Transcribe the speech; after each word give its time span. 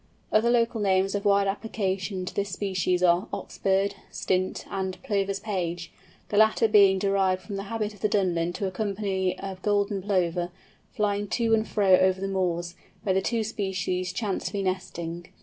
Other 0.31 0.49
local 0.49 0.81
names 0.81 1.13
of 1.13 1.25
wide 1.25 1.45
application 1.45 2.25
to 2.25 2.33
this 2.33 2.49
species 2.49 3.03
are 3.03 3.27
"Ox 3.31 3.59
bird," 3.59 3.93
"Stint," 4.09 4.65
and 4.71 4.99
"Plover's 5.03 5.39
Page," 5.39 5.91
the 6.29 6.37
latter 6.37 6.67
being 6.67 6.97
derived 6.97 7.43
from 7.43 7.55
the 7.55 7.65
habit 7.65 7.93
of 7.93 7.99
the 7.99 8.09
Dunlin 8.09 8.51
to 8.53 8.65
accompany 8.65 9.33
a 9.37 9.57
Golden 9.61 10.01
Plover, 10.01 10.49
flying 10.91 11.27
to 11.27 11.53
and 11.53 11.67
fro 11.67 11.97
over 11.99 12.19
the 12.19 12.27
moors, 12.27 12.73
where 13.03 13.13
the 13.13 13.21
two 13.21 13.43
species 13.43 14.11
chance 14.11 14.45
to 14.47 14.53
be 14.53 14.63
nesting. 14.63 15.27